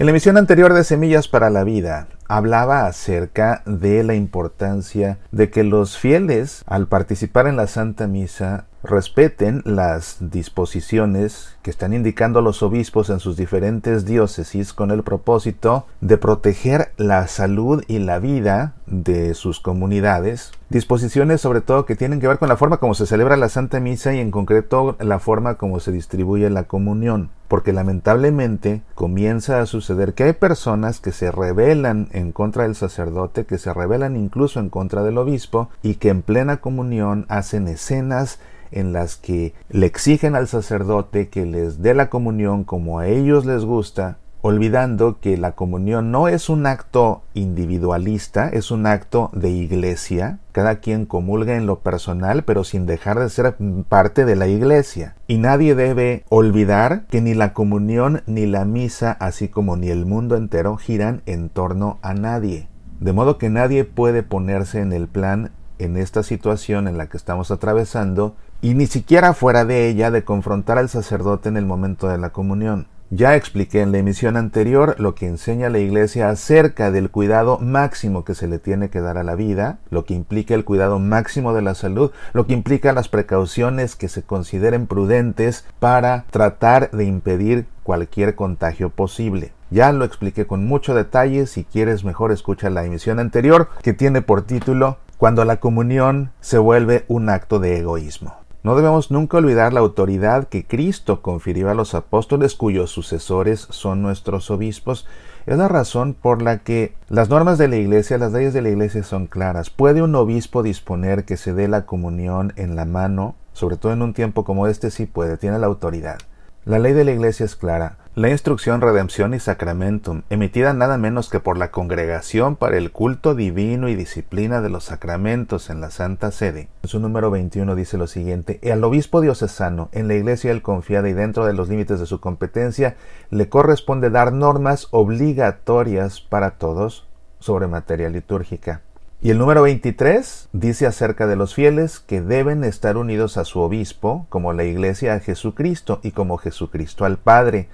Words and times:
En 0.00 0.06
la 0.06 0.12
emisión 0.12 0.38
anterior 0.38 0.72
de 0.72 0.82
Semillas 0.82 1.28
para 1.28 1.50
la 1.50 1.62
Vida 1.62 2.08
hablaba 2.26 2.86
acerca 2.86 3.62
de 3.66 4.02
la 4.02 4.14
importancia 4.14 5.18
de 5.30 5.50
que 5.50 5.62
los 5.62 5.98
fieles 5.98 6.62
al 6.64 6.88
participar 6.88 7.46
en 7.46 7.56
la 7.56 7.66
Santa 7.66 8.06
Misa 8.06 8.64
respeten 8.82 9.62
las 9.64 10.16
disposiciones 10.20 11.56
que 11.62 11.70
están 11.70 11.92
indicando 11.92 12.40
los 12.40 12.62
obispos 12.62 13.10
en 13.10 13.20
sus 13.20 13.36
diferentes 13.36 14.04
diócesis 14.04 14.72
con 14.72 14.90
el 14.90 15.02
propósito 15.02 15.86
de 16.00 16.16
proteger 16.16 16.92
la 16.96 17.26
salud 17.26 17.84
y 17.88 17.98
la 17.98 18.18
vida 18.18 18.74
de 18.86 19.34
sus 19.34 19.60
comunidades. 19.60 20.52
Disposiciones 20.68 21.40
sobre 21.40 21.60
todo 21.60 21.84
que 21.84 21.96
tienen 21.96 22.20
que 22.20 22.28
ver 22.28 22.38
con 22.38 22.48
la 22.48 22.56
forma 22.56 22.78
como 22.78 22.94
se 22.94 23.06
celebra 23.06 23.36
la 23.36 23.48
Santa 23.48 23.80
Misa 23.80 24.14
y 24.14 24.20
en 24.20 24.30
concreto 24.30 24.96
la 25.00 25.18
forma 25.18 25.56
como 25.56 25.80
se 25.80 25.92
distribuye 25.92 26.48
la 26.48 26.64
comunión. 26.64 27.30
Porque 27.48 27.72
lamentablemente 27.72 28.82
comienza 28.94 29.60
a 29.60 29.66
suceder 29.66 30.14
que 30.14 30.22
hay 30.22 30.32
personas 30.32 31.00
que 31.00 31.10
se 31.10 31.32
rebelan 31.32 32.08
en 32.12 32.30
contra 32.30 32.62
del 32.62 32.76
sacerdote, 32.76 33.44
que 33.44 33.58
se 33.58 33.74
rebelan 33.74 34.16
incluso 34.16 34.60
en 34.60 34.70
contra 34.70 35.02
del 35.02 35.18
obispo 35.18 35.68
y 35.82 35.96
que 35.96 36.10
en 36.10 36.22
plena 36.22 36.58
comunión 36.58 37.26
hacen 37.28 37.66
escenas 37.66 38.38
en 38.72 38.92
las 38.92 39.16
que 39.16 39.54
le 39.68 39.86
exigen 39.86 40.34
al 40.34 40.48
sacerdote 40.48 41.28
que 41.28 41.46
les 41.46 41.82
dé 41.82 41.94
la 41.94 42.10
comunión 42.10 42.64
como 42.64 42.98
a 42.98 43.08
ellos 43.08 43.44
les 43.46 43.64
gusta, 43.64 44.18
olvidando 44.42 45.20
que 45.20 45.36
la 45.36 45.52
comunión 45.52 46.10
no 46.10 46.28
es 46.28 46.48
un 46.48 46.66
acto 46.66 47.22
individualista, 47.34 48.48
es 48.48 48.70
un 48.70 48.86
acto 48.86 49.30
de 49.34 49.50
iglesia. 49.50 50.38
Cada 50.52 50.76
quien 50.76 51.04
comulga 51.06 51.56
en 51.56 51.66
lo 51.66 51.80
personal, 51.80 52.44
pero 52.44 52.64
sin 52.64 52.86
dejar 52.86 53.18
de 53.18 53.28
ser 53.28 53.56
parte 53.88 54.24
de 54.24 54.36
la 54.36 54.48
iglesia. 54.48 55.14
Y 55.26 55.38
nadie 55.38 55.74
debe 55.74 56.24
olvidar 56.28 57.06
que 57.06 57.20
ni 57.20 57.34
la 57.34 57.52
comunión 57.52 58.22
ni 58.26 58.46
la 58.46 58.64
misa, 58.64 59.12
así 59.12 59.48
como 59.48 59.76
ni 59.76 59.90
el 59.90 60.06
mundo 60.06 60.36
entero, 60.36 60.76
giran 60.76 61.22
en 61.26 61.50
torno 61.50 61.98
a 62.02 62.14
nadie. 62.14 62.68
De 62.98 63.12
modo 63.12 63.38
que 63.38 63.48
nadie 63.48 63.84
puede 63.84 64.22
ponerse 64.22 64.80
en 64.80 64.92
el 64.92 65.08
plan 65.08 65.52
en 65.78 65.96
esta 65.96 66.22
situación 66.22 66.86
en 66.86 66.98
la 66.98 67.08
que 67.08 67.16
estamos 67.16 67.50
atravesando 67.50 68.36
y 68.62 68.74
ni 68.74 68.86
siquiera 68.86 69.34
fuera 69.34 69.64
de 69.64 69.88
ella 69.88 70.10
de 70.10 70.24
confrontar 70.24 70.78
al 70.78 70.88
sacerdote 70.88 71.48
en 71.48 71.56
el 71.56 71.66
momento 71.66 72.08
de 72.08 72.18
la 72.18 72.30
comunión. 72.30 72.86
Ya 73.12 73.34
expliqué 73.34 73.80
en 73.80 73.90
la 73.90 73.98
emisión 73.98 74.36
anterior 74.36 74.94
lo 75.00 75.16
que 75.16 75.26
enseña 75.26 75.68
la 75.68 75.80
Iglesia 75.80 76.30
acerca 76.30 76.92
del 76.92 77.10
cuidado 77.10 77.58
máximo 77.58 78.24
que 78.24 78.36
se 78.36 78.46
le 78.46 78.60
tiene 78.60 78.88
que 78.88 79.00
dar 79.00 79.18
a 79.18 79.24
la 79.24 79.34
vida, 79.34 79.80
lo 79.90 80.04
que 80.04 80.14
implica 80.14 80.54
el 80.54 80.64
cuidado 80.64 81.00
máximo 81.00 81.52
de 81.52 81.60
la 81.60 81.74
salud, 81.74 82.12
lo 82.32 82.46
que 82.46 82.52
implica 82.52 82.92
las 82.92 83.08
precauciones 83.08 83.96
que 83.96 84.08
se 84.08 84.22
consideren 84.22 84.86
prudentes 84.86 85.64
para 85.80 86.24
tratar 86.30 86.92
de 86.92 87.04
impedir 87.04 87.66
cualquier 87.82 88.36
contagio 88.36 88.90
posible. 88.90 89.50
Ya 89.72 89.90
lo 89.90 90.04
expliqué 90.04 90.46
con 90.46 90.66
mucho 90.66 90.94
detalle, 90.94 91.46
si 91.46 91.64
quieres 91.64 92.04
mejor 92.04 92.30
escucha 92.30 92.70
la 92.70 92.84
emisión 92.84 93.18
anterior 93.18 93.70
que 93.82 93.92
tiene 93.92 94.22
por 94.22 94.42
título 94.42 94.98
Cuando 95.18 95.44
la 95.44 95.56
comunión 95.58 96.30
se 96.40 96.58
vuelve 96.58 97.04
un 97.08 97.28
acto 97.28 97.58
de 97.58 97.78
egoísmo. 97.78 98.39
No 98.62 98.76
debemos 98.76 99.10
nunca 99.10 99.38
olvidar 99.38 99.72
la 99.72 99.80
autoridad 99.80 100.46
que 100.48 100.66
Cristo 100.66 101.22
confirió 101.22 101.70
a 101.70 101.74
los 101.74 101.94
apóstoles 101.94 102.54
cuyos 102.54 102.90
sucesores 102.90 103.66
son 103.70 104.02
nuestros 104.02 104.50
obispos. 104.50 105.06
Es 105.46 105.56
la 105.56 105.66
razón 105.66 106.12
por 106.12 106.42
la 106.42 106.58
que 106.58 106.94
las 107.08 107.30
normas 107.30 107.56
de 107.56 107.68
la 107.68 107.76
Iglesia, 107.76 108.18
las 108.18 108.32
leyes 108.32 108.52
de 108.52 108.60
la 108.60 108.68
Iglesia 108.68 109.02
son 109.02 109.26
claras. 109.26 109.70
¿Puede 109.70 110.02
un 110.02 110.14
obispo 110.14 110.62
disponer 110.62 111.24
que 111.24 111.38
se 111.38 111.54
dé 111.54 111.68
la 111.68 111.86
comunión 111.86 112.52
en 112.56 112.76
la 112.76 112.84
mano? 112.84 113.34
Sobre 113.54 113.78
todo 113.78 113.94
en 113.94 114.02
un 114.02 114.12
tiempo 114.12 114.44
como 114.44 114.66
este 114.66 114.90
sí 114.90 115.06
puede, 115.06 115.38
tiene 115.38 115.58
la 115.58 115.66
autoridad. 115.66 116.18
La 116.66 116.78
ley 116.78 116.92
de 116.92 117.04
la 117.04 117.12
Iglesia 117.12 117.46
es 117.46 117.56
clara. 117.56 117.96
La 118.16 118.28
instrucción 118.28 118.80
Redemption 118.80 119.34
y 119.34 119.38
Sacramentum, 119.38 120.22
emitida 120.30 120.72
nada 120.72 120.98
menos 120.98 121.30
que 121.30 121.38
por 121.38 121.56
la 121.56 121.70
Congregación 121.70 122.56
para 122.56 122.76
el 122.76 122.90
Culto 122.90 123.36
Divino 123.36 123.88
y 123.88 123.94
Disciplina 123.94 124.60
de 124.60 124.68
los 124.68 124.82
Sacramentos 124.82 125.70
en 125.70 125.80
la 125.80 125.92
Santa 125.92 126.32
Sede, 126.32 126.68
en 126.82 126.88
su 126.88 126.98
número 126.98 127.30
21 127.30 127.76
dice 127.76 127.98
lo 127.98 128.08
siguiente, 128.08 128.58
al 128.68 128.82
obispo 128.82 129.20
diocesano, 129.20 129.90
en 129.92 130.08
la 130.08 130.14
iglesia 130.14 130.50
él 130.50 130.60
confiada 130.60 131.08
y 131.08 131.12
dentro 131.12 131.46
de 131.46 131.52
los 131.52 131.68
límites 131.68 132.00
de 132.00 132.06
su 132.06 132.18
competencia, 132.18 132.96
le 133.30 133.48
corresponde 133.48 134.10
dar 134.10 134.32
normas 134.32 134.88
obligatorias 134.90 136.20
para 136.20 136.58
todos 136.58 137.06
sobre 137.38 137.68
materia 137.68 138.10
litúrgica. 138.10 138.80
Y 139.22 139.30
el 139.30 139.38
número 139.38 139.62
23 139.62 140.48
dice 140.52 140.88
acerca 140.88 141.28
de 141.28 141.36
los 141.36 141.54
fieles 141.54 142.00
que 142.00 142.20
deben 142.20 142.64
estar 142.64 142.96
unidos 142.96 143.36
a 143.36 143.44
su 143.44 143.60
obispo, 143.60 144.26
como 144.30 144.52
la 144.52 144.64
iglesia 144.64 145.14
a 145.14 145.20
Jesucristo 145.20 146.00
y 146.02 146.10
como 146.10 146.38
Jesucristo 146.38 147.04
al 147.04 147.16
Padre, 147.16 147.68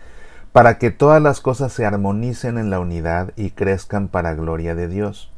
para 0.56 0.78
que 0.78 0.90
todas 0.90 1.20
las 1.20 1.42
cosas 1.42 1.70
se 1.70 1.84
armonicen 1.84 2.56
en 2.56 2.70
la 2.70 2.80
unidad 2.80 3.34
y 3.36 3.50
crezcan 3.50 4.08
para 4.08 4.32
gloria 4.32 4.74
de 4.74 4.88
Dios. 4.88 5.30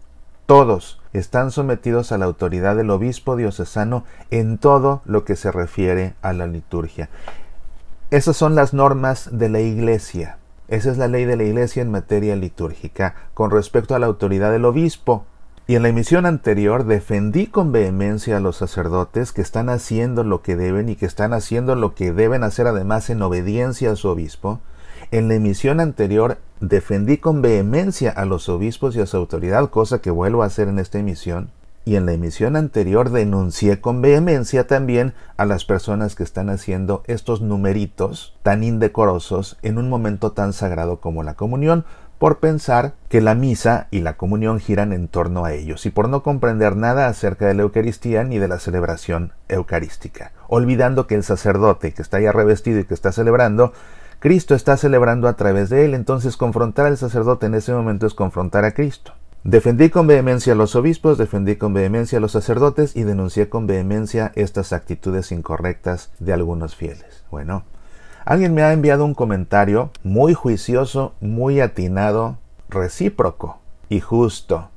Todos 0.46 1.00
están 1.12 1.50
sometidos 1.50 2.12
a 2.12 2.18
la 2.18 2.26
autoridad 2.26 2.76
del 2.76 2.90
obispo 2.90 3.34
diocesano 3.34 4.04
en 4.30 4.58
todo 4.58 5.02
lo 5.06 5.24
que 5.24 5.34
se 5.34 5.50
refiere 5.50 6.14
a 6.22 6.32
la 6.32 6.46
liturgia. 6.46 7.08
Esas 8.12 8.36
son 8.36 8.54
las 8.54 8.74
normas 8.74 9.28
de 9.32 9.48
la 9.48 9.58
Iglesia. 9.58 10.38
Esa 10.68 10.92
es 10.92 10.98
la 10.98 11.08
ley 11.08 11.24
de 11.24 11.36
la 11.36 11.42
Iglesia 11.42 11.82
en 11.82 11.90
materia 11.90 12.36
litúrgica 12.36 13.16
con 13.34 13.50
respecto 13.50 13.96
a 13.96 13.98
la 13.98 14.06
autoridad 14.06 14.52
del 14.52 14.66
obispo. 14.66 15.24
Y 15.66 15.74
en 15.74 15.82
la 15.82 15.88
emisión 15.88 16.26
anterior 16.26 16.84
defendí 16.84 17.48
con 17.48 17.72
vehemencia 17.72 18.36
a 18.36 18.40
los 18.40 18.58
sacerdotes 18.58 19.32
que 19.32 19.42
están 19.42 19.68
haciendo 19.68 20.22
lo 20.22 20.42
que 20.42 20.54
deben 20.54 20.88
y 20.88 20.94
que 20.94 21.06
están 21.06 21.32
haciendo 21.32 21.74
lo 21.74 21.96
que 21.96 22.12
deben 22.12 22.44
hacer 22.44 22.68
además 22.68 23.10
en 23.10 23.20
obediencia 23.20 23.90
a 23.90 23.96
su 23.96 24.06
obispo. 24.06 24.60
En 25.10 25.28
la 25.28 25.34
emisión 25.34 25.80
anterior 25.80 26.36
defendí 26.60 27.16
con 27.16 27.40
vehemencia 27.40 28.10
a 28.10 28.26
los 28.26 28.50
obispos 28.50 28.94
y 28.94 29.00
a 29.00 29.06
su 29.06 29.16
autoridad, 29.16 29.70
cosa 29.70 30.02
que 30.02 30.10
vuelvo 30.10 30.42
a 30.42 30.46
hacer 30.46 30.68
en 30.68 30.78
esta 30.78 30.98
emisión. 30.98 31.50
Y 31.86 31.96
en 31.96 32.04
la 32.04 32.12
emisión 32.12 32.56
anterior 32.56 33.08
denuncié 33.08 33.80
con 33.80 34.02
vehemencia 34.02 34.66
también 34.66 35.14
a 35.38 35.46
las 35.46 35.64
personas 35.64 36.14
que 36.14 36.24
están 36.24 36.50
haciendo 36.50 37.02
estos 37.06 37.40
numeritos 37.40 38.34
tan 38.42 38.62
indecorosos 38.62 39.56
en 39.62 39.78
un 39.78 39.88
momento 39.88 40.32
tan 40.32 40.52
sagrado 40.52 41.00
como 41.00 41.22
la 41.22 41.32
comunión, 41.32 41.86
por 42.18 42.40
pensar 42.40 42.92
que 43.08 43.22
la 43.22 43.34
misa 43.34 43.86
y 43.90 44.00
la 44.00 44.18
comunión 44.18 44.58
giran 44.58 44.92
en 44.92 45.08
torno 45.08 45.44
a 45.44 45.54
ellos 45.54 45.86
y 45.86 45.90
por 45.90 46.08
no 46.08 46.22
comprender 46.22 46.76
nada 46.76 47.06
acerca 47.06 47.46
de 47.46 47.54
la 47.54 47.62
Eucaristía 47.62 48.24
ni 48.24 48.38
de 48.38 48.48
la 48.48 48.58
celebración 48.58 49.32
eucarística, 49.48 50.32
olvidando 50.48 51.06
que 51.06 51.14
el 51.14 51.22
sacerdote 51.22 51.94
que 51.94 52.02
está 52.02 52.20
ya 52.20 52.32
revestido 52.32 52.80
y 52.80 52.84
que 52.84 52.94
está 52.94 53.12
celebrando, 53.12 53.72
Cristo 54.20 54.54
está 54.54 54.76
celebrando 54.76 55.28
a 55.28 55.34
través 55.34 55.70
de 55.70 55.84
él, 55.84 55.94
entonces 55.94 56.36
confrontar 56.36 56.86
al 56.86 56.96
sacerdote 56.96 57.46
en 57.46 57.54
ese 57.54 57.72
momento 57.72 58.06
es 58.06 58.14
confrontar 58.14 58.64
a 58.64 58.72
Cristo. 58.72 59.12
Defendí 59.44 59.90
con 59.90 60.06
vehemencia 60.06 60.52
a 60.52 60.56
los 60.56 60.74
obispos, 60.74 61.18
defendí 61.18 61.56
con 61.56 61.72
vehemencia 61.72 62.18
a 62.18 62.20
los 62.20 62.32
sacerdotes 62.32 62.96
y 62.96 63.04
denuncié 63.04 63.48
con 63.48 63.66
vehemencia 63.66 64.32
estas 64.34 64.72
actitudes 64.72 65.30
incorrectas 65.30 66.10
de 66.18 66.32
algunos 66.32 66.74
fieles. 66.74 67.24
Bueno, 67.30 67.64
Alguien 68.28 68.52
me 68.52 68.62
ha 68.62 68.74
enviado 68.74 69.06
un 69.06 69.14
comentario 69.14 69.90
muy 70.02 70.34
juicioso, 70.34 71.14
muy 71.18 71.62
atinado, 71.62 72.36
recíproco 72.68 73.58
y 73.88 74.00
justo. 74.00 74.68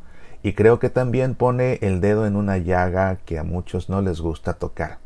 Y 0.41 0.53
creo 0.53 0.80
que 0.80 0.90
también 0.90 1.35
pone 1.35 1.78
el 1.81 2.00
dedo 2.00 2.25
en 2.25 2.38
una 2.38 2.59
llaga 2.59 3.18
que 3.25 3.38
a 3.38 3.44
muchos 3.44 3.90
no 3.90 4.01
les 4.01 4.22
gusta 4.22 4.53
tocar. 4.53 5.00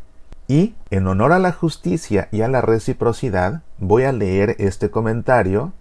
Y, 0.48 0.76
en 0.92 1.08
honor 1.08 1.34
a 1.34 1.40
la 1.40 1.52
justicia 1.52 2.30
y 2.32 2.42
a 2.42 2.48
la 2.48 2.62
reciprocidad, 2.62 3.64
voy 3.80 4.04
a 4.04 4.12
leer 4.12 4.56
este 4.60 4.92
comentario 4.92 5.74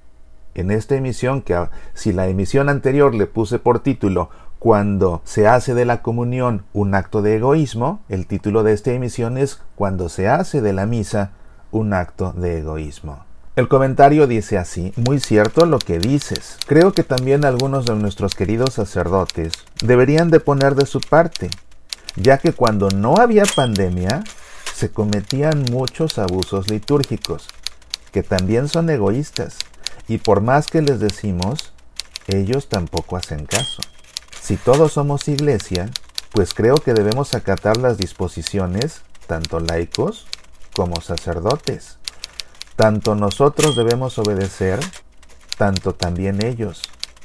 en 0.55 0.71
esta 0.71 0.95
emisión 0.95 1.43
que 1.43 1.69
si 1.93 2.13
la 2.13 2.29
emisión 2.29 2.69
anterior 2.69 3.15
le 3.15 3.27
puse 3.27 3.59
por 3.59 3.81
título 3.81 4.31
Cuando 4.59 5.21
se 5.25 5.47
hace 5.47 5.75
de 5.75 5.85
la 5.85 6.01
comunión 6.01 6.65
un 6.73 6.95
acto 6.95 7.21
de 7.21 7.37
egoísmo, 7.37 8.01
el 8.09 8.27
título 8.27 8.63
de 8.63 8.73
esta 8.73 8.93
emisión 8.93 9.37
es 9.37 9.61
Cuando 9.75 10.09
se 10.09 10.29
hace 10.29 10.63
de 10.63 10.73
la 10.73 10.87
misa 10.87 11.33
un 11.71 11.93
acto 11.93 12.33
de 12.33 12.59
egoísmo. 12.59 13.25
El 13.57 13.69
comentario 13.69 14.27
dice 14.27 14.59
así, 14.59 14.93
muy 14.97 15.21
cierto 15.21 15.67
lo 15.67 15.79
que 15.79 15.99
dices. 15.99 16.59
Creo 16.67 16.93
que 16.93 17.05
también 17.05 17.45
algunos 17.45 17.85
de 17.85 17.95
nuestros 17.95 18.35
queridos 18.35 18.75
sacerdotes 18.75 19.53
deberían 19.85 20.31
de 20.31 20.41
poner 20.41 20.75
de 20.75 20.87
su 20.87 21.01
parte, 21.01 21.51
ya 22.17 22.39
que 22.39 22.53
cuando 22.53 22.91
no 22.91 23.17
había 23.17 23.45
pandemia 23.45 24.25
se 24.75 24.91
cometían 24.91 25.65
muchos 25.71 26.19
abusos 26.19 26.69
litúrgicos, 26.69 27.47
que 28.11 28.25
también 28.25 28.69
son 28.69 28.91
egoístas, 28.91 29.57
y 30.09 30.19
por 30.19 30.41
más 30.41 30.67
que 30.67 30.83
les 30.83 30.99
decimos, 30.99 31.73
ellos 32.27 32.69
tampoco 32.69 33.17
hacen 33.17 33.47
caso. 33.47 33.83
Si 34.41 34.57
todos 34.57 34.93
somos 34.93 35.29
iglesia, 35.29 35.91
pues 36.33 36.55
creo 36.55 36.75
que 36.75 36.93
debemos 36.93 37.35
acatar 37.35 37.77
las 37.77 37.99
disposiciones, 37.99 39.03
tanto 39.29 39.61
laicos 39.61 40.27
como 40.75 41.01
sacerdotes. 41.01 41.99
Tanto 42.75 43.15
nosotros 43.15 43.77
debemos 43.77 44.19
obedecer, 44.19 44.81
tanto 45.57 45.95
también 45.95 46.45
ellos, 46.45 46.83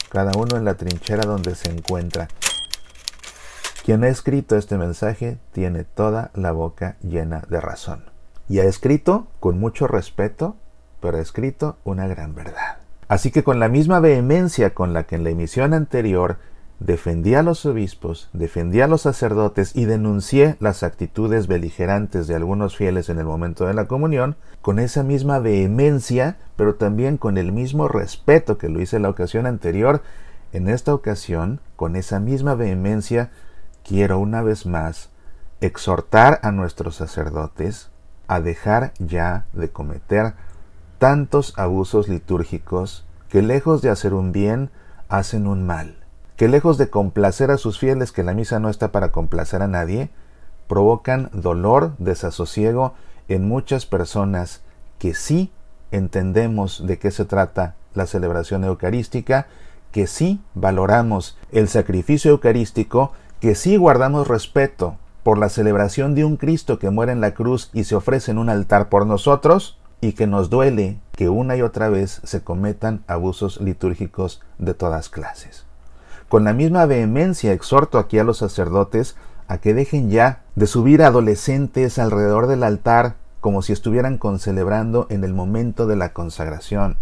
cada 0.10 0.32
uno 0.38 0.56
en 0.56 0.66
la 0.66 0.76
trinchera 0.76 1.24
donde 1.24 1.56
se 1.56 1.72
encuentra. 1.72 2.28
Quien 3.90 4.04
ha 4.04 4.08
escrito 4.08 4.56
este 4.56 4.78
mensaje 4.78 5.40
tiene 5.52 5.84
toda 5.84 6.30
la 6.36 6.52
boca 6.52 6.98
llena 7.02 7.42
de 7.50 7.60
razón. 7.60 8.04
Y 8.48 8.60
ha 8.60 8.66
escrito 8.66 9.26
con 9.40 9.60
mucho 9.60 9.88
respeto, 9.88 10.58
pero 11.02 11.18
ha 11.18 11.22
escrito 11.22 11.78
una 11.84 12.08
gran 12.08 12.36
verdad. 12.36 12.78
Así 13.08 13.32
que 13.32 13.44
con 13.44 13.60
la 13.60 13.68
misma 13.68 14.00
vehemencia 14.00 14.76
con 14.76 14.94
la 14.94 15.06
que 15.06 15.16
en 15.16 15.24
la 15.24 15.32
emisión 15.32 15.74
anterior 15.74 16.38
defendía 16.80 17.40
a 17.40 17.42
los 17.42 17.66
obispos, 17.66 18.30
defendía 18.32 18.86
a 18.86 18.88
los 18.88 19.02
sacerdotes 19.02 19.76
y 19.76 19.86
denuncié 19.86 20.56
las 20.60 20.84
actitudes 20.84 21.48
beligerantes 21.48 22.28
de 22.28 22.36
algunos 22.36 22.78
fieles 22.78 23.10
en 23.10 23.18
el 23.18 23.26
momento 23.26 23.66
de 23.66 23.74
la 23.74 23.88
comunión, 23.88 24.36
con 24.62 24.78
esa 24.78 25.02
misma 25.02 25.40
vehemencia, 25.40 26.38
pero 26.58 26.76
también 26.76 27.18
con 27.18 27.40
el 27.40 27.52
mismo 27.52 27.88
respeto 27.88 28.60
que 28.60 28.70
lo 28.70 28.82
hice 28.82 28.98
en 28.98 29.02
la 29.02 29.10
ocasión 29.10 29.48
anterior, 29.48 30.04
en 30.54 30.70
esta 30.70 30.94
ocasión, 30.94 31.60
con 31.76 31.96
esa 31.96 32.20
misma 32.20 32.54
vehemencia, 32.54 33.32
quiero 33.90 34.20
una 34.20 34.44
vez 34.44 34.68
más 34.68 35.10
exhortar 35.62 36.40
a 36.44 36.52
nuestros 36.52 36.98
sacerdotes 36.98 37.90
a 38.28 38.40
dejar 38.40 38.94
ya 39.00 39.48
de 39.52 39.72
cometer 39.72 40.36
tantos 41.00 41.58
abusos 41.58 42.08
litúrgicos 42.08 43.08
que 43.30 43.42
lejos 43.42 43.82
de 43.82 43.90
hacer 43.90 44.14
un 44.14 44.32
bien, 44.32 44.70
hacen 45.08 45.48
un 45.48 45.66
mal. 45.66 45.98
Que 46.36 46.48
lejos 46.48 46.78
de 46.78 46.92
complacer 46.92 47.50
a 47.50 47.58
sus 47.58 47.80
fieles, 47.80 48.12
que 48.12 48.22
la 48.22 48.36
misa 48.36 48.60
no 48.60 48.70
está 48.70 48.92
para 48.92 49.12
complacer 49.12 49.64
a 49.64 49.68
nadie, 49.68 50.12
provocan 50.68 51.32
dolor, 51.34 51.96
desasosiego 51.98 52.94
en 53.28 53.48
muchas 53.48 53.88
personas 53.88 54.62
que 55.00 55.16
sí 55.16 55.52
entendemos 55.90 56.86
de 56.86 57.00
qué 57.00 57.10
se 57.10 57.26
trata 57.26 57.74
la 57.96 58.06
celebración 58.06 58.64
eucarística, 58.66 59.48
que 59.92 60.06
sí 60.06 60.42
valoramos 60.54 61.40
el 61.52 61.68
sacrificio 61.68 62.30
eucarístico, 62.30 63.14
que 63.40 63.56
sí 63.56 63.78
guardamos 63.78 64.28
respeto 64.28 64.98
por 65.24 65.38
la 65.38 65.50
celebración 65.50 66.16
de 66.16 66.26
un 66.26 66.38
Cristo 66.38 66.80
que 66.80 66.90
muere 66.90 67.12
en 67.12 67.22
la 67.22 67.34
cruz 67.34 67.70
y 67.74 67.84
se 67.84 67.96
ofrece 67.96 68.32
en 68.32 68.38
un 68.38 68.50
altar 68.50 68.90
por 68.90 69.06
nosotros, 69.06 69.78
y 70.02 70.14
que 70.14 70.28
nos 70.28 70.50
duele 70.50 70.98
que 71.12 71.30
una 71.30 71.56
y 71.58 71.62
otra 71.62 71.90
vez 71.90 72.22
se 72.24 72.42
cometan 72.42 73.04
abusos 73.08 73.60
litúrgicos 73.60 74.42
de 74.58 74.74
todas 74.74 75.10
clases. 75.10 75.66
Con 76.30 76.44
la 76.44 76.54
misma 76.54 76.86
vehemencia 76.86 77.54
exhorto 77.54 77.98
aquí 77.98 78.18
a 78.20 78.24
los 78.24 78.38
sacerdotes 78.38 79.16
a 79.48 79.58
que 79.58 79.74
dejen 79.74 80.10
ya 80.10 80.44
de 80.56 80.68
subir 80.68 81.02
adolescentes 81.04 82.00
alrededor 82.00 82.48
del 82.48 82.64
altar 82.64 83.16
como 83.42 83.62
si 83.62 83.74
estuvieran 83.74 84.18
concelebrando 84.18 85.08
en 85.10 85.24
el 85.24 85.34
momento 85.34 85.88
de 85.88 85.96
la 85.96 86.14
consagración, 86.14 86.98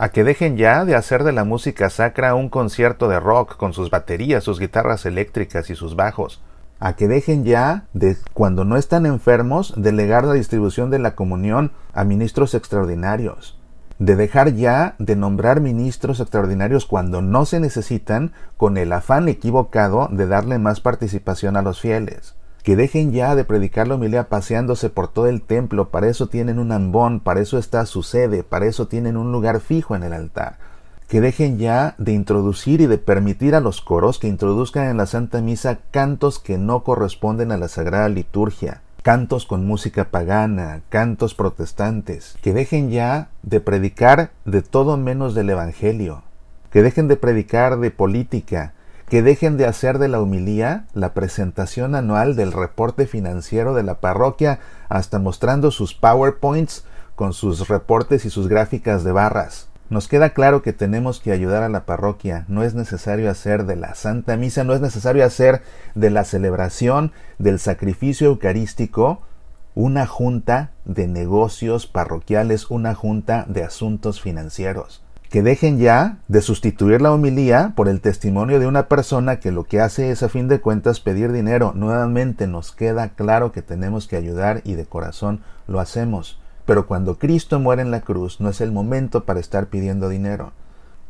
a 0.00 0.10
que 0.10 0.22
dejen 0.22 0.56
ya 0.56 0.84
de 0.84 0.94
hacer 0.94 1.24
de 1.24 1.32
la 1.32 1.42
música 1.42 1.90
sacra 1.90 2.36
un 2.36 2.48
concierto 2.48 3.08
de 3.08 3.18
rock 3.18 3.56
con 3.56 3.72
sus 3.72 3.90
baterías, 3.90 4.44
sus 4.44 4.60
guitarras 4.60 5.04
eléctricas 5.04 5.70
y 5.70 5.74
sus 5.74 5.96
bajos, 5.96 6.40
a 6.78 6.94
que 6.94 7.08
dejen 7.08 7.44
ya 7.44 7.88
de, 7.94 8.16
cuando 8.32 8.64
no 8.64 8.76
están 8.76 9.06
enfermos, 9.06 9.74
delegar 9.76 10.22
la 10.22 10.34
distribución 10.34 10.90
de 10.90 11.00
la 11.00 11.16
comunión 11.16 11.72
a 11.92 12.04
ministros 12.04 12.54
extraordinarios, 12.54 13.58
de 13.98 14.14
dejar 14.14 14.54
ya 14.54 14.94
de 15.00 15.16
nombrar 15.16 15.60
ministros 15.60 16.20
extraordinarios 16.20 16.86
cuando 16.86 17.20
no 17.20 17.44
se 17.44 17.58
necesitan 17.58 18.30
con 18.56 18.78
el 18.78 18.92
afán 18.92 19.28
equivocado 19.28 20.08
de 20.12 20.28
darle 20.28 20.60
más 20.60 20.80
participación 20.80 21.56
a 21.56 21.62
los 21.62 21.80
fieles. 21.80 22.37
Que 22.62 22.76
dejen 22.76 23.12
ya 23.12 23.34
de 23.34 23.44
predicar 23.44 23.88
la 23.88 23.94
humildad 23.94 24.28
paseándose 24.28 24.90
por 24.90 25.08
todo 25.08 25.26
el 25.26 25.42
templo, 25.42 25.88
para 25.88 26.08
eso 26.08 26.26
tienen 26.26 26.58
un 26.58 26.72
ambón, 26.72 27.20
para 27.20 27.40
eso 27.40 27.58
está 27.58 27.86
su 27.86 28.02
sede, 28.02 28.42
para 28.42 28.66
eso 28.66 28.88
tienen 28.88 29.16
un 29.16 29.32
lugar 29.32 29.60
fijo 29.60 29.96
en 29.96 30.02
el 30.02 30.12
altar. 30.12 30.58
Que 31.08 31.22
dejen 31.22 31.58
ya 31.58 31.94
de 31.96 32.12
introducir 32.12 32.82
y 32.82 32.86
de 32.86 32.98
permitir 32.98 33.54
a 33.54 33.60
los 33.60 33.80
coros 33.80 34.18
que 34.18 34.28
introduzcan 34.28 34.88
en 34.88 34.98
la 34.98 35.06
Santa 35.06 35.40
Misa 35.40 35.78
cantos 35.90 36.38
que 36.38 36.58
no 36.58 36.84
corresponden 36.84 37.52
a 37.52 37.56
la 37.56 37.68
Sagrada 37.68 38.10
Liturgia. 38.10 38.82
Cantos 39.02 39.46
con 39.46 39.64
música 39.64 40.10
pagana, 40.10 40.82
cantos 40.90 41.32
protestantes, 41.34 42.36
que 42.42 42.52
dejen 42.52 42.90
ya 42.90 43.30
de 43.42 43.60
predicar 43.60 44.32
de 44.44 44.60
todo 44.60 44.98
menos 44.98 45.34
del 45.34 45.48
Evangelio, 45.48 46.24
que 46.70 46.82
dejen 46.82 47.08
de 47.08 47.16
predicar 47.16 47.78
de 47.78 47.90
política, 47.90 48.74
que 49.08 49.22
dejen 49.22 49.56
de 49.56 49.66
hacer 49.66 49.98
de 49.98 50.08
la 50.08 50.20
humilía 50.20 50.84
la 50.92 51.14
presentación 51.14 51.94
anual 51.94 52.36
del 52.36 52.52
reporte 52.52 53.06
financiero 53.06 53.74
de 53.74 53.82
la 53.82 54.00
parroquia, 54.00 54.60
hasta 54.88 55.18
mostrando 55.18 55.70
sus 55.70 55.94
PowerPoints 55.94 56.84
con 57.14 57.32
sus 57.32 57.68
reportes 57.68 58.24
y 58.24 58.30
sus 58.30 58.48
gráficas 58.48 59.04
de 59.04 59.12
barras. 59.12 59.68
Nos 59.90 60.06
queda 60.06 60.34
claro 60.34 60.60
que 60.60 60.74
tenemos 60.74 61.18
que 61.18 61.32
ayudar 61.32 61.62
a 61.62 61.70
la 61.70 61.86
parroquia. 61.86 62.44
No 62.48 62.62
es 62.62 62.74
necesario 62.74 63.30
hacer 63.30 63.64
de 63.64 63.76
la 63.76 63.94
Santa 63.94 64.36
Misa, 64.36 64.62
no 64.62 64.74
es 64.74 64.82
necesario 64.82 65.24
hacer 65.24 65.62
de 65.94 66.10
la 66.10 66.24
celebración 66.24 67.12
del 67.38 67.58
sacrificio 67.58 68.28
eucarístico 68.28 69.22
una 69.74 70.06
junta 70.06 70.72
de 70.84 71.06
negocios 71.06 71.86
parroquiales, 71.86 72.70
una 72.70 72.94
junta 72.94 73.46
de 73.48 73.62
asuntos 73.62 74.20
financieros. 74.20 75.02
Que 75.30 75.42
dejen 75.42 75.78
ya 75.78 76.18
de 76.28 76.40
sustituir 76.40 77.02
la 77.02 77.12
homilía 77.12 77.74
por 77.76 77.88
el 77.88 78.00
testimonio 78.00 78.58
de 78.58 78.66
una 78.66 78.88
persona 78.88 79.40
que 79.40 79.52
lo 79.52 79.64
que 79.64 79.80
hace 79.80 80.10
es 80.10 80.22
a 80.22 80.30
fin 80.30 80.48
de 80.48 80.60
cuentas 80.60 81.00
pedir 81.00 81.32
dinero. 81.32 81.72
Nuevamente 81.74 82.46
nos 82.46 82.72
queda 82.72 83.10
claro 83.10 83.52
que 83.52 83.60
tenemos 83.60 84.08
que 84.08 84.16
ayudar 84.16 84.62
y 84.64 84.74
de 84.74 84.86
corazón 84.86 85.40
lo 85.66 85.80
hacemos. 85.80 86.40
Pero 86.64 86.86
cuando 86.86 87.18
Cristo 87.18 87.60
muere 87.60 87.82
en 87.82 87.90
la 87.90 88.00
cruz 88.00 88.40
no 88.40 88.48
es 88.48 88.62
el 88.62 88.72
momento 88.72 89.24
para 89.24 89.38
estar 89.38 89.66
pidiendo 89.66 90.08
dinero. 90.08 90.52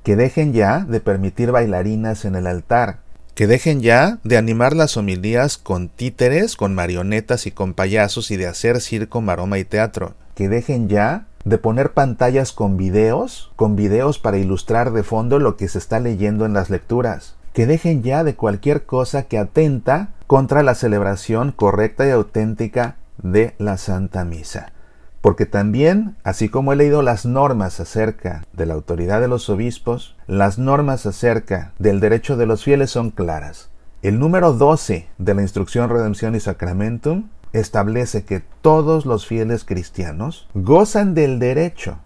Que 0.03 0.17
dejen 0.17 0.53
ya 0.53 0.81
de 0.81 0.99
permitir 0.99 1.53
bailarinas 1.53 2.25
en 2.25 2.35
el 2.35 2.49
altar. 2.49 2.99
Que 3.37 3.47
dejen 3.47 3.81
ya 3.83 4.19
de 4.25 4.37
animar 4.37 4.75
las 4.75 4.97
homilías 4.97 5.59
con 5.59 5.89
títeres, 5.89 6.57
con 6.57 6.75
marionetas 6.75 7.47
y 7.47 7.53
con 7.53 7.73
payasos 7.73 8.33
y 8.33 8.37
de 8.37 8.49
hacer 8.49 8.81
circo, 8.81 9.21
maroma 9.21 9.61
y 9.61 9.65
teatro. 9.65 10.15
Que 10.35 10.49
dejen 10.49 10.89
ya 10.89 11.28
de 11.45 11.59
poner 11.59 11.93
pantallas 11.93 12.53
con 12.53 12.77
videos, 12.77 13.53
con 13.57 13.77
videos 13.77 14.19
para 14.19 14.39
ilustrar 14.39 14.93
de 14.93 15.03
fondo 15.03 15.39
lo 15.39 15.57
que 15.57 15.69
se 15.69 15.79
está 15.79 16.01
leyendo 16.01 16.45
en 16.47 16.53
las 16.53 16.71
lecturas. 16.71 17.37
Que 17.53 17.67
dejen 17.67 18.03
ya 18.03 18.25
de 18.25 18.35
cualquier 18.35 18.85
cosa 18.85 19.25
que 19.25 19.39
atenta 19.39 20.11
contra 20.27 20.63
la 20.63 20.75
celebración 20.75 21.53
correcta 21.53 22.07
y 22.07 22.11
auténtica 22.11 22.97
de 23.23 23.55
la 23.59 23.79
Santa 23.79 24.25
Misa. 24.25 24.73
Porque 25.21 25.47
también, 25.47 26.17
así 26.23 26.49
como 26.49 26.73
he 26.73 26.77
leído 26.77 27.03
las 27.03 27.27
normas 27.27 27.81
acerca 27.81 28.45
de 28.53 28.67
la 28.67 28.75
autoridad 28.75 29.21
de 29.21 29.29
los 29.29 29.49
obispos, 29.51 30.17
las 30.27 30.59
normas 30.59 31.07
acerca 31.07 31.73
del 31.79 31.99
derecho 31.99 32.37
de 32.37 32.47
los 32.47 32.63
fieles 32.63 32.91
son 32.91 33.11
claras. 33.11 33.71
El 34.01 34.21
número 34.21 34.53
12 34.53 35.09
de 35.19 35.35
la 35.35 35.43
instrucción 35.43 35.91
Redención 35.91 36.37
y 36.37 36.41
Sacramentum 36.41 37.25
establece 37.53 38.25
que 38.25 38.43
todos 38.61 39.07
los 39.07 39.27
fieles 39.27 39.65
cristianos 39.65 40.49
gozan 40.55 41.15
del 41.15 41.39
derecho 41.39 41.99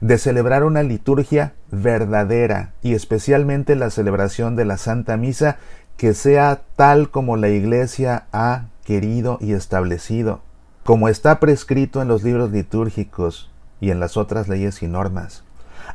de 0.00 0.18
celebrar 0.18 0.64
una 0.64 0.82
liturgia 0.82 1.54
verdadera 1.70 2.72
y 2.82 2.94
especialmente 2.94 3.76
la 3.76 3.90
celebración 3.90 4.56
de 4.56 4.64
la 4.64 4.78
Santa 4.78 5.16
Misa 5.16 5.58
que 5.96 6.14
sea 6.14 6.62
tal 6.76 7.10
como 7.10 7.36
la 7.36 7.48
Iglesia 7.48 8.26
ha 8.32 8.66
querido 8.84 9.38
y 9.40 9.52
establecido 9.52 10.40
como 10.84 11.08
está 11.08 11.40
prescrito 11.40 12.02
en 12.02 12.08
los 12.08 12.22
libros 12.22 12.50
litúrgicos 12.50 13.50
y 13.80 13.90
en 13.90 14.00
las 14.00 14.16
otras 14.16 14.48
leyes 14.48 14.82
y 14.82 14.88
normas. 14.88 15.44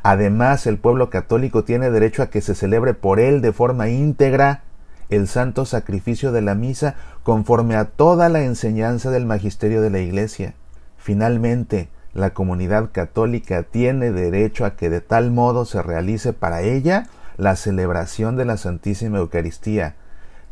Además, 0.02 0.66
el 0.66 0.78
pueblo 0.78 1.10
católico 1.10 1.64
tiene 1.64 1.90
derecho 1.90 2.22
a 2.22 2.30
que 2.30 2.40
se 2.40 2.54
celebre 2.54 2.94
por 2.94 3.20
él 3.20 3.40
de 3.40 3.52
forma 3.52 3.88
íntegra 3.88 4.62
el 5.08 5.28
santo 5.28 5.66
sacrificio 5.66 6.32
de 6.32 6.42
la 6.42 6.54
misa 6.54 6.96
conforme 7.26 7.74
a 7.74 7.86
toda 7.86 8.28
la 8.28 8.44
enseñanza 8.44 9.10
del 9.10 9.26
magisterio 9.26 9.82
de 9.82 9.90
la 9.90 9.98
Iglesia. 9.98 10.54
Finalmente, 10.96 11.88
la 12.14 12.30
comunidad 12.30 12.90
católica 12.92 13.64
tiene 13.64 14.12
derecho 14.12 14.64
a 14.64 14.76
que 14.76 14.90
de 14.90 15.00
tal 15.00 15.32
modo 15.32 15.64
se 15.64 15.82
realice 15.82 16.32
para 16.32 16.62
ella 16.62 17.08
la 17.36 17.56
celebración 17.56 18.36
de 18.36 18.44
la 18.44 18.56
Santísima 18.56 19.18
Eucaristía, 19.18 19.96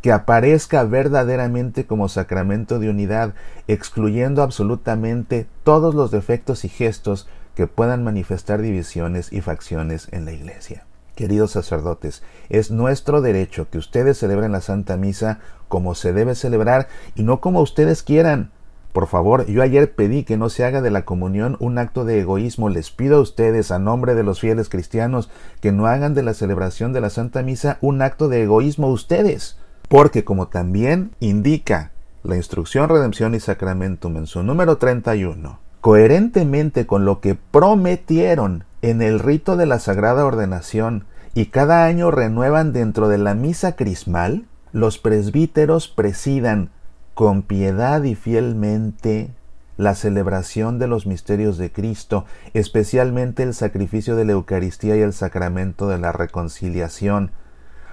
que 0.02 0.10
aparezca 0.10 0.82
verdaderamente 0.82 1.86
como 1.86 2.08
sacramento 2.08 2.80
de 2.80 2.90
unidad, 2.90 3.34
excluyendo 3.68 4.42
absolutamente 4.42 5.46
todos 5.62 5.94
los 5.94 6.10
defectos 6.10 6.64
y 6.64 6.68
gestos 6.68 7.28
que 7.54 7.68
puedan 7.68 8.02
manifestar 8.02 8.60
divisiones 8.60 9.32
y 9.32 9.42
facciones 9.42 10.08
en 10.10 10.24
la 10.24 10.32
Iglesia. 10.32 10.84
Queridos 11.14 11.52
sacerdotes, 11.52 12.22
es 12.48 12.70
nuestro 12.70 13.20
derecho 13.20 13.68
que 13.70 13.78
ustedes 13.78 14.18
celebren 14.18 14.52
la 14.52 14.60
Santa 14.60 14.96
Misa 14.96 15.40
como 15.68 15.94
se 15.94 16.12
debe 16.12 16.34
celebrar 16.34 16.88
y 17.14 17.22
no 17.22 17.40
como 17.40 17.60
ustedes 17.60 18.02
quieran. 18.02 18.50
Por 18.92 19.06
favor, 19.06 19.46
yo 19.46 19.62
ayer 19.62 19.94
pedí 19.94 20.24
que 20.24 20.36
no 20.36 20.48
se 20.48 20.64
haga 20.64 20.80
de 20.80 20.90
la 20.90 21.04
comunión 21.04 21.56
un 21.58 21.78
acto 21.78 22.04
de 22.04 22.20
egoísmo. 22.20 22.68
Les 22.68 22.90
pido 22.90 23.16
a 23.16 23.20
ustedes, 23.20 23.70
a 23.70 23.78
nombre 23.78 24.14
de 24.14 24.22
los 24.22 24.40
fieles 24.40 24.68
cristianos, 24.68 25.30
que 25.60 25.72
no 25.72 25.86
hagan 25.86 26.14
de 26.14 26.22
la 26.22 26.34
celebración 26.34 26.92
de 26.92 27.00
la 27.00 27.10
Santa 27.10 27.42
Misa 27.42 27.78
un 27.80 28.02
acto 28.02 28.28
de 28.28 28.42
egoísmo 28.42 28.88
ustedes 28.88 29.56
porque 29.88 30.24
como 30.24 30.48
también 30.48 31.12
indica 31.20 31.92
la 32.22 32.36
instrucción 32.36 32.88
Redención 32.88 33.34
y 33.34 33.40
Sacramentum 33.40 34.16
en 34.16 34.26
su 34.26 34.42
número 34.42 34.78
31, 34.78 35.58
coherentemente 35.80 36.86
con 36.86 37.04
lo 37.04 37.20
que 37.20 37.34
prometieron 37.34 38.64
en 38.90 39.00
el 39.00 39.18
rito 39.18 39.56
de 39.56 39.64
la 39.64 39.78
Sagrada 39.78 40.26
Ordenación 40.26 41.06
y 41.32 41.46
cada 41.46 41.86
año 41.86 42.10
renuevan 42.10 42.74
dentro 42.74 43.08
de 43.08 43.16
la 43.16 43.32
misa 43.34 43.76
crismal, 43.76 44.44
los 44.72 44.98
presbíteros 44.98 45.88
presidan 45.88 46.68
con 47.14 47.40
piedad 47.40 48.02
y 48.02 48.14
fielmente 48.14 49.30
la 49.78 49.94
celebración 49.94 50.78
de 50.78 50.86
los 50.86 51.06
misterios 51.06 51.56
de 51.56 51.72
Cristo, 51.72 52.26
especialmente 52.52 53.42
el 53.42 53.54
sacrificio 53.54 54.16
de 54.16 54.26
la 54.26 54.32
Eucaristía 54.32 54.96
y 54.96 55.00
el 55.00 55.14
sacramento 55.14 55.88
de 55.88 55.98
la 55.98 56.12
reconciliación, 56.12 57.30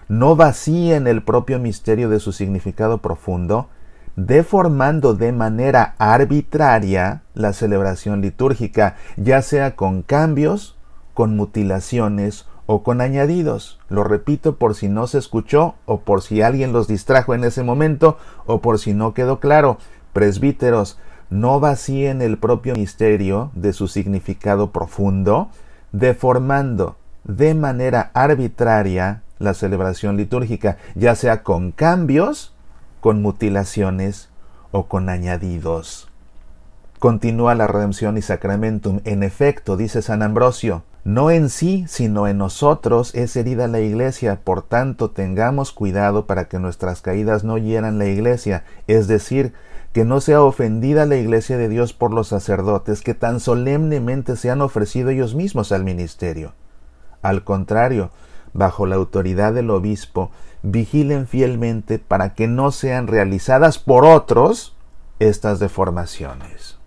no 0.10 0.36
vacíen 0.36 1.07
el 1.07 1.24
propio 1.24 1.57
misterio 1.57 2.10
de 2.10 2.19
su 2.19 2.33
significado 2.33 2.98
profundo, 2.98 3.69
deformando 4.17 5.13
de 5.13 5.31
manera 5.31 5.95
arbitraria 6.00 7.21
la 7.33 7.53
celebración 7.53 8.19
litúrgica, 8.19 8.98
ya 9.15 9.41
sea 9.41 9.77
con 9.77 10.01
cambios, 10.01 10.75
con 11.22 11.36
mutilaciones 11.36 12.48
o 12.66 12.82
con 12.82 13.00
añadidos. 13.00 13.80
Lo 13.90 14.04
repito 14.04 14.56
por 14.56 14.74
si 14.74 14.90
no 14.90 15.06
se 15.06 15.20
escuchó 15.20 15.75
o 15.86 16.00
por 16.00 16.24
si 16.24 16.42
alguien 16.42 16.74
los 16.74 16.88
distrajo 16.88 17.36
en 17.36 17.44
ese 17.44 17.62
momento 17.62 18.18
o 18.48 18.60
por 18.60 18.80
si 18.80 18.96
no 18.96 19.13
quedó 19.13 19.40
claro. 19.40 19.78
Presbíteros, 20.13 20.98
no 21.30 21.60
vacíen 21.60 22.24
el 22.24 22.40
propio 22.40 22.74
misterio 22.74 23.51
de 23.54 23.72
su 23.72 23.88
significado 23.88 24.72
profundo, 24.72 25.51
deformando 25.92 26.96
de 27.24 27.54
manera 27.54 28.10
arbitraria 28.16 29.22
la 29.38 29.54
celebración 29.54 30.18
litúrgica, 30.18 30.78
ya 30.96 31.13
sea 31.13 31.44
con 31.44 31.72
cambios, 31.72 32.56
con 33.00 33.22
mutilaciones 33.22 34.30
o 34.72 34.88
con 34.88 35.08
añadidos. 35.08 36.10
Continúa 36.98 37.54
la 37.54 37.68
redención 37.68 38.18
y 38.18 38.24
sacramentum. 38.24 39.01
En 39.04 39.22
efecto, 39.22 39.78
dice 39.78 40.01
San 40.01 40.24
Ambrosio, 40.24 40.82
no 41.03 41.31
en 41.31 41.50
sí, 41.50 41.86
sino 41.88 42.27
en 42.27 42.38
nosotros 42.38 43.15
es 43.15 43.36
herida 43.36 43.67
la 43.67 43.79
iglesia, 43.79 44.41
por 44.43 44.62
tanto 44.62 45.10
tengamos 45.10 45.72
cuidado 45.72 46.27
para 46.27 46.46
que 46.46 46.60
nuestras 46.60 47.01
caídas 47.01 47.43
no 47.43 47.58
hieran 47.58 47.98
la 47.98 48.05
iglesia, 48.05 48.63
es 48.88 49.08
decir, 49.08 49.53
que 49.93 50.05
no 50.05 50.22
sea 50.22 50.43
ofendida 50.43 51.05
la 51.05 51.17
iglesia 51.17 51.58
de 51.58 51.70
Dios 51.70 51.93
por 51.93 52.13
los 52.13 52.27
sacerdotes 52.27 53.01
que 53.01 53.13
tan 53.13 53.39
solemnemente 53.39 54.36
se 54.36 54.51
han 54.51 54.62
ofrecido 54.62 55.10
ellos 55.10 55.34
mismos 55.36 55.72
al 55.72 55.84
ministerio. 55.84 56.53
Al 57.22 57.43
contrario, 57.43 58.12
bajo 58.53 58.86
la 58.86 58.96
autoridad 58.96 59.53
del 59.53 59.70
obispo, 59.72 60.31
vigilen 60.62 61.27
fielmente 61.27 62.00
para 62.00 62.36
que 62.36 62.48
no 62.48 62.72
sean 62.72 63.08
realizadas 63.08 63.79
por 63.79 64.05
otros 64.05 64.75
estas 65.20 65.60
deformaciones. 65.60 66.81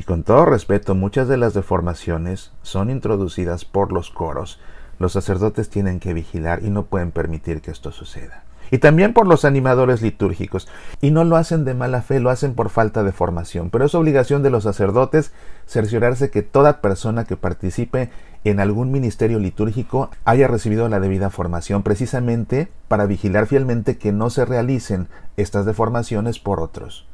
Y 0.00 0.02
con 0.02 0.22
todo 0.22 0.46
respeto, 0.46 0.94
muchas 0.94 1.28
de 1.28 1.36
las 1.36 1.52
deformaciones 1.52 2.52
son 2.62 2.88
introducidas 2.88 3.66
por 3.66 3.92
los 3.92 4.08
coros. 4.08 4.58
Los 4.98 5.12
sacerdotes 5.12 5.68
tienen 5.68 6.00
que 6.00 6.14
vigilar 6.14 6.64
y 6.64 6.70
no 6.70 6.86
pueden 6.86 7.10
permitir 7.10 7.60
que 7.60 7.70
esto 7.70 7.92
suceda. 7.92 8.44
Y 8.70 8.78
también 8.78 9.12
por 9.12 9.26
los 9.26 9.44
animadores 9.44 10.00
litúrgicos. 10.00 10.68
Y 11.02 11.10
no 11.10 11.24
lo 11.24 11.36
hacen 11.36 11.66
de 11.66 11.74
mala 11.74 12.00
fe, 12.00 12.18
lo 12.18 12.30
hacen 12.30 12.54
por 12.54 12.70
falta 12.70 13.02
de 13.02 13.12
formación. 13.12 13.68
Pero 13.68 13.84
es 13.84 13.94
obligación 13.94 14.42
de 14.42 14.48
los 14.48 14.64
sacerdotes 14.64 15.32
cerciorarse 15.66 16.30
que 16.30 16.40
toda 16.40 16.80
persona 16.80 17.24
que 17.24 17.36
participe 17.36 18.08
en 18.44 18.58
algún 18.58 18.90
ministerio 18.92 19.38
litúrgico 19.38 20.08
haya 20.24 20.48
recibido 20.48 20.88
la 20.88 21.00
debida 21.00 21.28
formación, 21.28 21.82
precisamente 21.82 22.70
para 22.88 23.04
vigilar 23.04 23.46
fielmente 23.46 23.98
que 23.98 24.12
no 24.12 24.30
se 24.30 24.46
realicen 24.46 25.08
estas 25.36 25.66
deformaciones 25.66 26.38
por 26.38 26.60
otros 26.60 27.09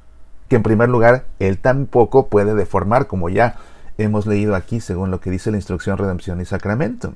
que 0.48 0.56
en 0.56 0.62
primer 0.62 0.88
lugar 0.88 1.24
él 1.38 1.58
tampoco 1.58 2.28
puede 2.28 2.54
deformar, 2.54 3.06
como 3.06 3.28
ya 3.28 3.56
hemos 3.98 4.26
leído 4.26 4.54
aquí 4.54 4.80
según 4.80 5.10
lo 5.10 5.20
que 5.20 5.30
dice 5.30 5.50
la 5.50 5.56
instrucción 5.56 5.98
Redempción 5.98 6.40
y 6.40 6.44
Sacramento. 6.44 7.12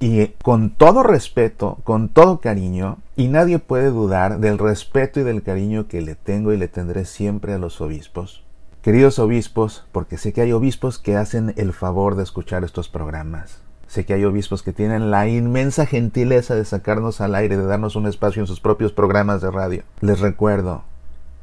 Y 0.00 0.28
con 0.42 0.70
todo 0.70 1.02
respeto, 1.02 1.78
con 1.82 2.08
todo 2.08 2.38
cariño, 2.38 2.98
y 3.16 3.26
nadie 3.26 3.58
puede 3.58 3.90
dudar 3.90 4.38
del 4.38 4.58
respeto 4.58 5.18
y 5.18 5.24
del 5.24 5.42
cariño 5.42 5.88
que 5.88 6.02
le 6.02 6.14
tengo 6.14 6.52
y 6.52 6.56
le 6.56 6.68
tendré 6.68 7.04
siempre 7.04 7.52
a 7.52 7.58
los 7.58 7.80
obispos. 7.80 8.44
Queridos 8.80 9.18
obispos, 9.18 9.86
porque 9.90 10.16
sé 10.16 10.32
que 10.32 10.40
hay 10.40 10.52
obispos 10.52 10.98
que 11.00 11.16
hacen 11.16 11.52
el 11.56 11.72
favor 11.72 12.14
de 12.14 12.22
escuchar 12.22 12.62
estos 12.62 12.88
programas. 12.88 13.60
Sé 13.88 14.04
que 14.04 14.14
hay 14.14 14.24
obispos 14.24 14.62
que 14.62 14.72
tienen 14.72 15.10
la 15.10 15.26
inmensa 15.28 15.84
gentileza 15.84 16.54
de 16.54 16.64
sacarnos 16.64 17.20
al 17.20 17.34
aire, 17.34 17.56
de 17.56 17.64
darnos 17.64 17.96
un 17.96 18.06
espacio 18.06 18.40
en 18.40 18.46
sus 18.46 18.60
propios 18.60 18.92
programas 18.92 19.40
de 19.40 19.50
radio. 19.50 19.82
Les 20.00 20.20
recuerdo, 20.20 20.84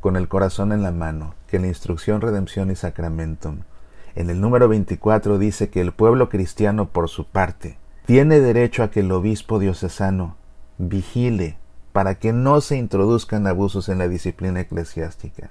con 0.06 0.18
el 0.18 0.28
corazón 0.28 0.72
en 0.72 0.84
la 0.84 0.92
mano, 0.92 1.34
que 1.48 1.58
la 1.58 1.66
instrucción 1.66 2.22
Redención 2.22 2.70
y 2.70 2.76
Sacramentum 2.76 3.62
en 4.14 4.30
el 4.30 4.40
número 4.40 4.68
24 4.68 5.40
dice 5.40 5.72
que 5.72 5.82
el 5.82 5.94
pueblo 5.94 6.30
cristiano 6.30 6.90
por 6.90 7.10
su 7.10 7.26
parte 7.26 7.80
tiene 8.06 8.40
derecho 8.40 8.84
a 8.84 8.92
que 8.92 9.00
el 9.00 9.12
obispo 9.12 9.58
diocesano 9.58 10.36
vigile 10.78 11.58
para 11.92 12.20
que 12.20 12.34
no 12.34 12.62
se 12.62 12.78
introduzcan 12.78 13.48
abusos 13.48 13.90
en 13.90 13.98
la 13.98 14.08
disciplina 14.08 14.60
eclesiástica, 14.60 15.50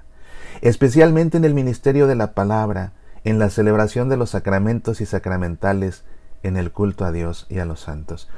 especialmente 0.61 1.35
en 1.35 1.43
el 1.43 1.53
ministerio 1.53 2.07
de 2.07 2.15
la 2.15 2.33
palabra, 2.33 2.93
en 3.25 3.39
la 3.39 3.49
celebración 3.49 4.07
de 4.07 4.15
los 4.15 4.29
sacramentos 4.29 5.01
y 5.01 5.05
sacramentales, 5.05 6.05
en 6.43 6.55
el 6.55 6.71
culto 6.71 7.03
a 7.03 7.11
Dios 7.11 7.45
y 7.49 7.59
a 7.59 7.65
los 7.65 7.81
santos. 7.81 8.29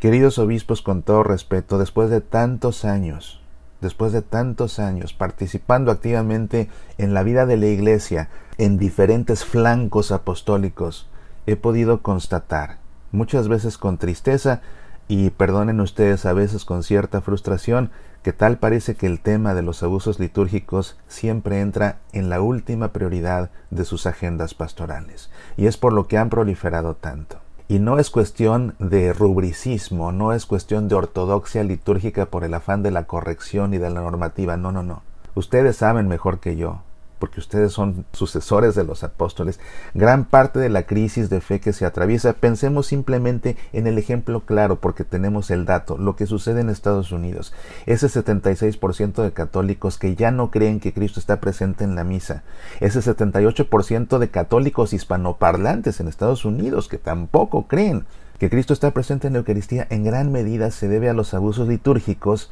Queridos 0.00 0.38
obispos, 0.38 0.82
con 0.82 1.00
todo 1.00 1.22
respeto, 1.22 1.78
después 1.78 2.10
de 2.10 2.20
tantos 2.20 2.84
años 2.84 3.40
después 3.86 4.10
de 4.10 4.20
tantos 4.20 4.80
años 4.80 5.12
participando 5.12 5.92
activamente 5.92 6.68
en 6.98 7.14
la 7.14 7.22
vida 7.22 7.46
de 7.46 7.56
la 7.56 7.66
Iglesia 7.66 8.30
en 8.58 8.78
diferentes 8.78 9.44
flancos 9.44 10.10
apostólicos, 10.10 11.08
he 11.46 11.54
podido 11.54 12.02
constatar, 12.02 12.78
muchas 13.12 13.46
veces 13.46 13.78
con 13.78 13.96
tristeza 13.96 14.60
y 15.06 15.30
perdonen 15.30 15.80
ustedes 15.80 16.26
a 16.26 16.32
veces 16.32 16.64
con 16.64 16.82
cierta 16.82 17.20
frustración, 17.20 17.92
que 18.24 18.32
tal 18.32 18.58
parece 18.58 18.96
que 18.96 19.06
el 19.06 19.20
tema 19.20 19.54
de 19.54 19.62
los 19.62 19.84
abusos 19.84 20.18
litúrgicos 20.18 20.98
siempre 21.06 21.60
entra 21.60 22.00
en 22.12 22.28
la 22.28 22.40
última 22.40 22.88
prioridad 22.88 23.50
de 23.70 23.84
sus 23.84 24.06
agendas 24.06 24.54
pastorales, 24.54 25.30
y 25.56 25.66
es 25.66 25.76
por 25.76 25.92
lo 25.92 26.08
que 26.08 26.18
han 26.18 26.28
proliferado 26.28 26.96
tanto. 26.96 27.45
Y 27.68 27.80
no 27.80 27.98
es 27.98 28.10
cuestión 28.10 28.74
de 28.78 29.12
rubricismo, 29.12 30.12
no 30.12 30.32
es 30.32 30.46
cuestión 30.46 30.88
de 30.88 30.94
ortodoxia 30.94 31.64
litúrgica 31.64 32.26
por 32.26 32.44
el 32.44 32.54
afán 32.54 32.82
de 32.82 32.92
la 32.92 33.04
corrección 33.04 33.74
y 33.74 33.78
de 33.78 33.90
la 33.90 34.00
normativa, 34.00 34.56
no, 34.56 34.70
no, 34.70 34.84
no. 34.84 35.02
Ustedes 35.34 35.76
saben 35.76 36.06
mejor 36.06 36.38
que 36.38 36.56
yo 36.56 36.82
porque 37.18 37.40
ustedes 37.40 37.72
son 37.72 38.04
sucesores 38.12 38.74
de 38.74 38.84
los 38.84 39.04
apóstoles, 39.04 39.60
gran 39.94 40.24
parte 40.24 40.58
de 40.58 40.68
la 40.68 40.84
crisis 40.84 41.30
de 41.30 41.40
fe 41.40 41.60
que 41.60 41.72
se 41.72 41.86
atraviesa, 41.86 42.34
pensemos 42.34 42.86
simplemente 42.86 43.56
en 43.72 43.86
el 43.86 43.98
ejemplo 43.98 44.40
claro, 44.40 44.80
porque 44.80 45.04
tenemos 45.04 45.50
el 45.50 45.64
dato, 45.64 45.96
lo 45.98 46.16
que 46.16 46.26
sucede 46.26 46.60
en 46.60 46.70
Estados 46.70 47.12
Unidos, 47.12 47.52
ese 47.86 48.08
76% 48.08 49.22
de 49.22 49.32
católicos 49.32 49.98
que 49.98 50.14
ya 50.14 50.30
no 50.30 50.50
creen 50.50 50.80
que 50.80 50.92
Cristo 50.92 51.20
está 51.20 51.40
presente 51.40 51.84
en 51.84 51.94
la 51.94 52.04
misa, 52.04 52.42
ese 52.80 53.00
78% 53.00 54.18
de 54.18 54.28
católicos 54.28 54.92
hispanoparlantes 54.92 56.00
en 56.00 56.08
Estados 56.08 56.44
Unidos 56.44 56.88
que 56.88 56.98
tampoco 56.98 57.66
creen 57.66 58.04
que 58.38 58.50
Cristo 58.50 58.72
está 58.72 58.90
presente 58.90 59.26
en 59.26 59.32
la 59.32 59.38
Eucaristía, 59.40 59.86
en 59.90 60.04
gran 60.04 60.30
medida 60.30 60.70
se 60.70 60.88
debe 60.88 61.08
a 61.08 61.14
los 61.14 61.32
abusos 61.34 61.68
litúrgicos 61.68 62.50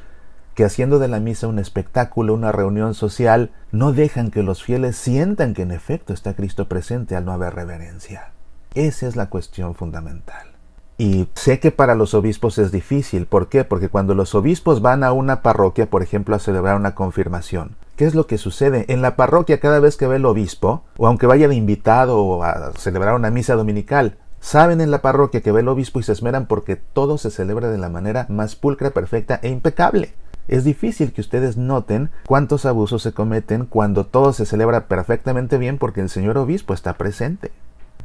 que 0.55 0.65
haciendo 0.65 0.99
de 0.99 1.09
la 1.09 1.21
misa 1.21 1.49
un 1.49 1.59
espectáculo, 1.59 2.35
una 2.35 2.53
reunión 2.53 2.95
social, 2.95 3.51
no 3.73 3.93
dejan 3.93 4.31
que 4.31 4.43
los 4.43 4.63
fieles 4.63 4.97
sientan 4.97 5.55
que 5.55 5.63
en 5.63 5.73
efecto 5.73 6.13
está 6.13 6.35
Cristo 6.35 6.69
presente 6.69 7.17
al 7.17 7.25
no 7.25 7.33
haber 7.33 7.55
reverencia. 7.55 8.33
Esa 8.75 9.07
es 9.07 9.17
la 9.17 9.31
cuestión 9.31 9.75
fundamental. 9.75 10.55
Y 10.97 11.29
sé 11.35 11.59
que 11.59 11.73
para 11.73 11.97
los 11.97 12.15
obispos 12.15 12.59
es 12.59 12.71
difícil. 12.71 13.27
¿Por 13.27 13.49
qué? 13.49 13.65
Porque 13.65 13.89
cuando 13.89 14.15
los 14.15 14.35
obispos 14.37 14.81
van 14.81 15.03
a 15.03 15.13
una 15.13 15.43
parroquia, 15.43 15.91
por 15.91 16.03
ejemplo, 16.03 16.37
a 16.37 16.39
celebrar 16.39 16.77
una 16.77 16.95
confirmación, 16.95 17.75
¿qué 17.97 18.05
es 18.05 18.15
lo 18.15 18.29
que 18.29 18.39
sucede? 18.39 18.85
En 18.89 19.03
la 19.03 19.17
parroquia, 19.17 19.59
cada 19.59 19.81
vez 19.81 19.97
que 19.97 20.07
ve 20.07 20.17
el 20.17 20.27
obispo, 20.27 20.85
o 20.97 21.09
aunque 21.09 21.27
vaya 21.27 21.49
de 21.49 21.57
invitado 21.57 22.45
a 22.45 22.73
celebrar 22.79 23.17
una 23.17 23.31
misa 23.31 23.55
dominical, 23.57 24.19
saben 24.39 24.81
en 24.81 24.93
la 24.93 25.03
parroquia 25.03 25.41
que 25.41 25.51
ve 25.51 25.63
el 25.63 25.69
obispo 25.69 25.99
y 25.99 26.05
se 26.05 26.13
esmeran 26.13 26.47
porque 26.47 26.77
todo 26.77 27.19
se 27.19 27.31
celebra 27.31 27.71
de 27.71 27.79
la 27.79 27.89
manera 27.89 28.27
más 28.29 28.55
pulcra, 28.55 28.91
perfecta 28.91 29.41
e 29.43 29.49
impecable. 29.49 30.15
Es 30.47 30.65
difícil 30.65 31.13
que 31.13 31.23
ustedes 31.23 31.57
noten 31.57 32.11
cuántos 32.27 32.67
abusos 32.67 33.03
se 33.03 33.13
cometen 33.13 33.65
cuando 33.65 34.05
todo 34.05 34.33
se 34.33 34.45
celebra 34.45 34.89
perfectamente 34.89 35.57
bien 35.57 35.79
porque 35.79 36.03
el 36.03 36.11
señor 36.11 36.37
obispo 36.37 36.75
está 36.75 36.95
presente. 36.95 37.51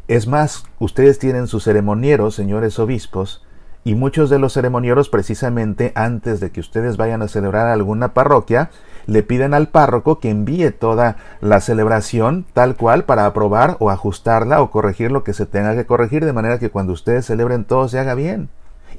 Es 0.08 0.26
más, 0.26 0.64
ustedes 0.80 1.20
tienen 1.20 1.48
sus 1.48 1.66
ceremonieros, 1.66 2.36
señores 2.36 2.80
obispos, 2.80 3.46
y 3.84 3.96
muchos 3.96 4.30
de 4.30 4.40
los 4.40 4.54
ceremonieros 4.54 5.10
precisamente 5.10 5.92
antes 5.96 6.40
de 6.40 6.52
que 6.52 6.60
ustedes 6.60 6.98
vayan 6.98 7.22
a 7.22 7.28
celebrar 7.28 7.68
alguna 7.68 8.14
parroquia, 8.14 8.72
le 9.06 9.24
piden 9.24 9.54
al 9.54 9.70
párroco 9.70 10.20
que 10.20 10.30
envíe 10.30 10.72
toda 10.72 11.18
la 11.42 11.60
celebración 11.62 12.46
tal 12.54 12.76
cual 12.76 13.06
para 13.06 13.26
aprobar 13.26 13.78
o 13.80 13.90
ajustarla 13.90 14.62
o 14.62 14.72
corregir 14.72 15.12
lo 15.12 15.24
que 15.24 15.34
se 15.34 15.46
tenga 15.46 15.76
que 15.76 15.86
corregir 15.86 16.26
de 16.26 16.34
manera 16.34 16.60
que 16.60 16.70
cuando 16.70 16.94
ustedes 16.94 17.26
celebren 17.26 17.64
todo 17.66 17.88
se 17.88 18.00
haga 18.00 18.16
bien 18.16 18.50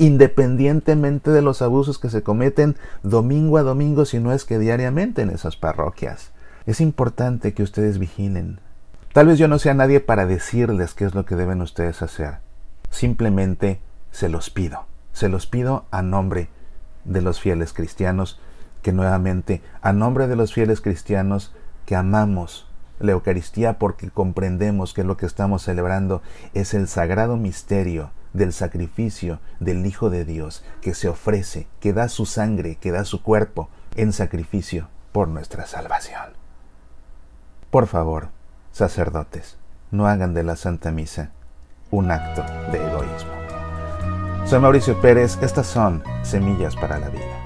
independientemente 0.00 1.30
de 1.30 1.42
los 1.42 1.61
abusos 1.61 1.99
que 1.99 2.09
se 2.09 2.23
cometen 2.23 2.75
domingo 3.02 3.59
a 3.59 3.62
domingo, 3.62 4.07
si 4.07 4.19
no 4.19 4.33
es 4.33 4.47
que 4.47 4.59
diariamente 4.59 5.21
en 5.21 5.28
esas 5.28 5.57
parroquias. 5.57 6.30
Es 6.64 6.80
importante 6.80 7.52
que 7.52 7.62
ustedes 7.62 7.99
vigilen. 7.99 8.61
Tal 9.12 9.26
vez 9.26 9.38
yo 9.38 9.47
no 9.47 9.59
sea 9.59 9.75
nadie 9.75 10.00
para 10.00 10.25
decirles 10.25 10.95
qué 10.95 11.04
es 11.04 11.14
lo 11.14 11.26
que 11.26 11.37
deben 11.37 11.61
ustedes 11.61 12.00
hacer. 12.00 12.38
Simplemente 12.88 13.78
se 14.11 14.30
los 14.30 14.49
pido. 14.49 14.87
Se 15.12 15.28
los 15.28 15.47
pido 15.47 15.85
a 15.90 16.00
nombre 16.00 16.49
de 17.04 17.21
los 17.21 17.38
fieles 17.38 17.75
cristianos, 17.75 18.40
que 18.80 18.92
nuevamente, 18.92 19.61
a 19.83 19.92
nombre 19.92 20.28
de 20.28 20.37
los 20.37 20.54
fieles 20.54 20.80
cristianos 20.80 21.52
que 21.85 21.95
amamos 21.95 22.66
la 23.00 23.12
Eucaristía 23.12 23.78
porque 23.78 24.09
comprendemos 24.09 24.95
que 24.95 25.04
lo 25.04 25.19
que 25.19 25.26
estamos 25.26 25.62
celebrando 25.62 26.23
es 26.54 26.73
el 26.73 26.88
sagrado 26.88 27.37
misterio 27.37 28.12
del 28.32 28.52
sacrificio 28.52 29.40
del 29.58 29.84
Hijo 29.87 30.10
de 30.10 30.25
Dios 30.25 30.64
que 30.80 30.94
se 30.94 31.08
ofrece, 31.08 31.66
que 31.80 31.92
da 31.92 32.08
su 32.08 32.26
sangre, 32.26 32.76
que 32.76 32.92
da 32.92 33.04
su 33.04 33.22
cuerpo 33.22 33.68
en 33.96 34.12
sacrificio 34.12 34.88
por 35.12 35.28
nuestra 35.28 35.66
salvación. 35.66 36.32
Por 37.70 37.87
favor, 37.87 38.28
sacerdotes, 38.72 39.56
no 39.90 40.06
hagan 40.06 40.34
de 40.34 40.42
la 40.42 40.56
Santa 40.56 40.90
Misa 40.90 41.30
un 41.90 42.10
acto 42.10 42.42
de 42.70 42.78
egoísmo. 42.78 43.30
Soy 44.46 44.60
Mauricio 44.60 45.00
Pérez, 45.00 45.38
estas 45.42 45.66
son 45.66 46.02
Semillas 46.22 46.75
para 46.76 46.99
la 46.99 47.08
Vida. 47.08 47.39